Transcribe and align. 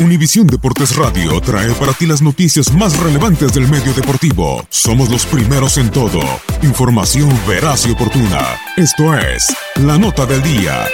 Univisión 0.00 0.46
Deportes 0.46 0.96
Radio 0.96 1.38
trae 1.42 1.70
para 1.74 1.92
ti 1.92 2.06
las 2.06 2.22
noticias 2.22 2.72
más 2.72 2.98
relevantes 2.98 3.52
del 3.52 3.68
medio 3.68 3.92
deportivo. 3.92 4.64
Somos 4.70 5.10
los 5.10 5.26
primeros 5.26 5.76
en 5.76 5.90
todo. 5.90 6.20
Información 6.62 7.28
veraz 7.46 7.86
y 7.86 7.90
oportuna. 7.90 8.58
Esto 8.78 9.14
es 9.14 9.46
La 9.76 9.98
Nota 9.98 10.24
del 10.24 10.42
Día. 10.42 10.86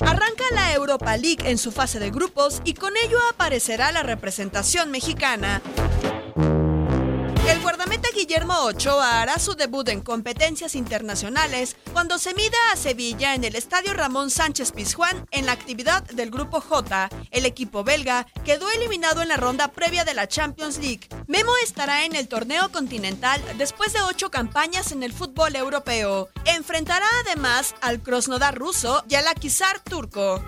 Arranca 0.00 0.44
la 0.52 0.74
Europa 0.74 1.16
League 1.16 1.48
en 1.48 1.58
su 1.58 1.70
fase 1.70 2.00
de 2.00 2.10
grupos 2.10 2.60
y 2.64 2.74
con 2.74 2.92
ello 2.96 3.18
aparecerá 3.30 3.92
la 3.92 4.02
representación 4.02 4.90
mexicana. 4.90 5.62
Guillermo 8.26 8.64
Ochoa 8.64 9.22
hará 9.22 9.38
su 9.38 9.54
debut 9.54 9.88
en 9.88 10.00
competencias 10.00 10.74
internacionales 10.74 11.76
cuando 11.92 12.18
se 12.18 12.34
mida 12.34 12.58
a 12.72 12.76
Sevilla 12.76 13.36
en 13.36 13.44
el 13.44 13.54
Estadio 13.54 13.94
Ramón 13.94 14.30
Sánchez 14.30 14.72
Pizjuán 14.72 15.28
en 15.30 15.46
la 15.46 15.52
actividad 15.52 16.02
del 16.02 16.32
Grupo 16.32 16.60
J. 16.60 17.08
El 17.30 17.46
equipo 17.46 17.84
belga 17.84 18.26
quedó 18.44 18.68
eliminado 18.72 19.22
en 19.22 19.28
la 19.28 19.36
ronda 19.36 19.68
previa 19.68 20.04
de 20.04 20.14
la 20.14 20.26
Champions 20.26 20.78
League. 20.78 21.08
Memo 21.28 21.52
estará 21.62 22.04
en 22.04 22.16
el 22.16 22.26
torneo 22.26 22.72
continental 22.72 23.40
después 23.58 23.92
de 23.92 24.02
ocho 24.02 24.28
campañas 24.28 24.90
en 24.90 25.04
el 25.04 25.12
fútbol 25.12 25.54
europeo. 25.54 26.28
Enfrentará 26.46 27.06
además 27.24 27.76
al 27.80 28.02
Krasnodar 28.02 28.56
ruso 28.58 29.04
y 29.08 29.14
al 29.14 29.28
Akisar 29.28 29.78
turco. 29.78 30.42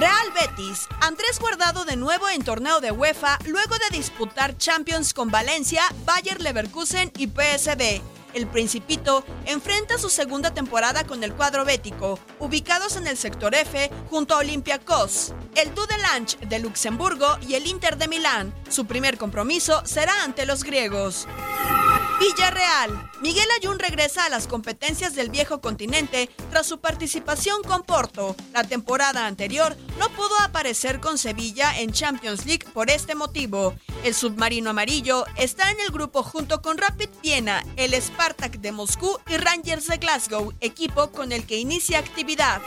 Real 0.00 0.32
Betis. 0.32 0.88
Andrés 1.02 1.38
Guardado 1.38 1.84
de 1.84 1.94
nuevo 1.94 2.26
en 2.30 2.42
torneo 2.42 2.80
de 2.80 2.90
UEFA 2.90 3.38
luego 3.44 3.74
de 3.74 3.98
disputar 3.98 4.56
Champions 4.56 5.12
con 5.12 5.30
Valencia, 5.30 5.82
Bayer 6.06 6.40
Leverkusen 6.40 7.12
y 7.18 7.26
PSV. 7.26 8.00
El 8.32 8.46
Principito 8.46 9.22
enfrenta 9.44 9.98
su 9.98 10.08
segunda 10.08 10.54
temporada 10.54 11.04
con 11.04 11.22
el 11.22 11.34
cuadro 11.34 11.66
bético, 11.66 12.18
ubicados 12.38 12.96
en 12.96 13.08
el 13.08 13.18
sector 13.18 13.54
F 13.54 13.90
junto 14.08 14.32
a 14.32 14.38
Olympiacos, 14.38 15.34
el 15.54 15.74
Dudelange 15.74 16.38
de 16.46 16.60
Luxemburgo 16.60 17.36
y 17.46 17.52
el 17.52 17.66
Inter 17.66 17.98
de 17.98 18.08
Milán. 18.08 18.54
Su 18.70 18.86
primer 18.86 19.18
compromiso 19.18 19.82
será 19.84 20.24
ante 20.24 20.46
los 20.46 20.64
griegos. 20.64 21.28
Villarreal. 22.20 23.10
Miguel 23.22 23.48
Ayun 23.56 23.78
regresa 23.78 24.26
a 24.26 24.28
las 24.28 24.46
competencias 24.46 25.14
del 25.14 25.30
viejo 25.30 25.62
continente 25.62 26.28
tras 26.50 26.66
su 26.66 26.78
participación 26.78 27.62
con 27.62 27.82
Porto. 27.82 28.36
La 28.52 28.62
temporada 28.62 29.26
anterior 29.26 29.74
no 29.98 30.10
pudo 30.10 30.38
aparecer 30.40 31.00
con 31.00 31.16
Sevilla 31.16 31.80
en 31.80 31.92
Champions 31.92 32.44
League 32.44 32.66
por 32.74 32.90
este 32.90 33.14
motivo. 33.14 33.74
El 34.04 34.14
submarino 34.14 34.68
amarillo 34.68 35.24
está 35.36 35.70
en 35.70 35.80
el 35.80 35.90
grupo 35.90 36.22
junto 36.22 36.60
con 36.60 36.76
Rapid 36.76 37.08
Viena, 37.22 37.64
el 37.76 37.94
Spartak 37.94 38.58
de 38.60 38.72
Moscú 38.72 39.18
y 39.26 39.38
Rangers 39.38 39.86
de 39.86 39.96
Glasgow, 39.96 40.52
equipo 40.60 41.10
con 41.10 41.32
el 41.32 41.46
que 41.46 41.56
inicia 41.56 41.98
actividad. 41.98 42.60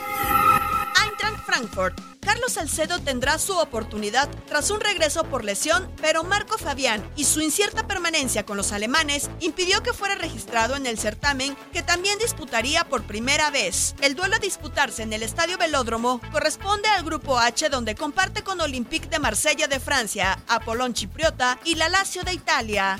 Frankfurt. 1.54 2.00
Carlos 2.20 2.54
Salcedo 2.54 2.98
tendrá 2.98 3.38
su 3.38 3.56
oportunidad 3.56 4.28
tras 4.48 4.70
un 4.70 4.80
regreso 4.80 5.22
por 5.24 5.44
lesión, 5.44 5.88
pero 6.00 6.24
Marco 6.24 6.58
Fabián 6.58 7.08
y 7.14 7.24
su 7.24 7.40
incierta 7.40 7.86
permanencia 7.86 8.44
con 8.44 8.56
los 8.56 8.72
alemanes 8.72 9.30
impidió 9.38 9.80
que 9.82 9.92
fuera 9.92 10.16
registrado 10.16 10.74
en 10.74 10.86
el 10.86 10.98
certamen 10.98 11.56
que 11.72 11.82
también 11.82 12.18
disputaría 12.18 12.84
por 12.84 13.04
primera 13.04 13.50
vez. 13.50 13.94
El 14.00 14.16
duelo 14.16 14.34
a 14.36 14.40
disputarse 14.40 15.04
en 15.04 15.12
el 15.12 15.22
Estadio 15.22 15.56
Velódromo 15.56 16.20
corresponde 16.32 16.88
al 16.88 17.04
Grupo 17.04 17.38
H 17.38 17.68
donde 17.68 17.94
comparte 17.94 18.42
con 18.42 18.60
Olympique 18.60 19.08
de 19.08 19.20
Marsella 19.20 19.68
de 19.68 19.78
Francia, 19.78 20.40
Apollon 20.48 20.92
Chipriota 20.92 21.60
y 21.64 21.76
la 21.76 21.88
Lazio 21.88 22.24
de 22.24 22.32
Italia. 22.32 22.98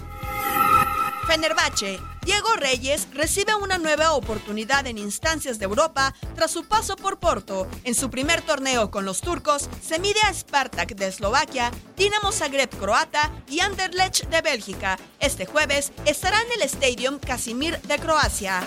Fenerbahce. 1.26 2.13
Diego 2.24 2.56
Reyes 2.56 3.06
recibe 3.12 3.54
una 3.54 3.76
nueva 3.78 4.12
oportunidad 4.12 4.86
en 4.86 4.96
instancias 4.98 5.58
de 5.58 5.66
Europa 5.66 6.14
tras 6.34 6.50
su 6.50 6.64
paso 6.64 6.96
por 6.96 7.18
Porto. 7.18 7.66
En 7.84 7.94
su 7.94 8.10
primer 8.10 8.40
torneo 8.42 8.90
con 8.90 9.04
los 9.04 9.20
turcos, 9.20 9.68
se 9.86 9.98
mide 9.98 10.20
a 10.26 10.32
Spartak 10.32 10.94
de 10.94 11.08
Eslovaquia, 11.08 11.70
Dinamo 11.96 12.32
Zagreb 12.32 12.70
croata 12.78 13.30
y 13.48 13.60
Anderlecht 13.60 14.24
de 14.28 14.40
Bélgica. 14.40 14.98
Este 15.20 15.44
jueves 15.44 15.92
estará 16.06 16.38
en 16.40 16.60
el 16.60 16.62
Stadium 16.62 17.18
Casimir 17.18 17.78
de 17.82 17.98
Croacia. 17.98 18.62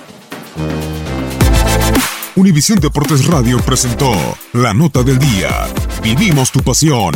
Univisión 2.35 2.79
Deportes 2.79 3.25
Radio 3.25 3.59
presentó 3.59 4.11
La 4.53 4.73
Nota 4.73 5.01
del 5.01 5.17
Día. 5.17 5.67
Vivimos 6.03 6.51
tu 6.51 6.61
pasión. 6.61 7.15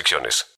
restricciones. 0.01 0.47